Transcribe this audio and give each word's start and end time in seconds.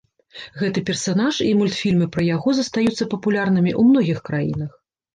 Гэты 0.61 0.79
персанаж 0.89 1.35
і 1.49 1.51
мультфільмы 1.61 2.09
пра 2.17 2.27
яго 2.31 2.57
застаюцца 2.63 3.11
папулярнымі 3.15 3.71
ў 3.79 3.95
многіх 3.95 4.19
краінах. 4.29 4.71